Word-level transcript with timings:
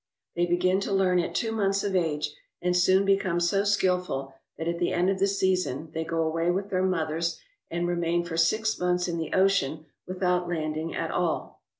They 0.35 0.47
begin 0.47 0.79
to 0.79 0.91
learn 0.91 1.19
at 1.19 1.35
two 1.35 1.51
months 1.51 1.83
of 1.83 1.95
age, 1.95 2.33
and 2.59 2.75
soon 2.75 3.05
become 3.05 3.39
so 3.39 3.63
skillful 3.63 4.33
that 4.57 4.67
at 4.67 4.79
the 4.79 4.91
end 4.93 5.11
of 5.11 5.19
the 5.19 5.27
season 5.27 5.91
they 5.93 6.03
go 6.03 6.23
away 6.23 6.49
with 6.49 6.71
their 6.71 6.81
mothers 6.81 7.39
and 7.69 7.87
remain 7.87 8.23
for 8.25 8.35
six 8.35 8.79
months 8.79 9.07
in 9.07 9.19
the 9.19 9.31
ocean 9.31 9.85
without 10.07 10.49
landing 10.49 10.95
at 10.95 11.11
all. 11.11 11.61